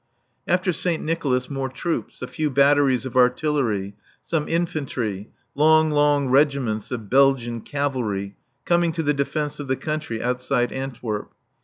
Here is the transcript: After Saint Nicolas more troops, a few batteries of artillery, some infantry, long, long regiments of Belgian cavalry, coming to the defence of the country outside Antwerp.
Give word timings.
After 0.47 0.73
Saint 0.73 1.03
Nicolas 1.03 1.47
more 1.47 1.69
troops, 1.69 2.23
a 2.23 2.27
few 2.27 2.49
batteries 2.49 3.05
of 3.05 3.15
artillery, 3.15 3.93
some 4.23 4.47
infantry, 4.49 5.29
long, 5.53 5.91
long 5.91 6.27
regiments 6.27 6.89
of 6.89 7.07
Belgian 7.07 7.61
cavalry, 7.61 8.35
coming 8.65 8.91
to 8.93 9.03
the 9.03 9.13
defence 9.13 9.59
of 9.59 9.67
the 9.67 9.75
country 9.77 10.19
outside 10.19 10.71
Antwerp. 10.71 11.31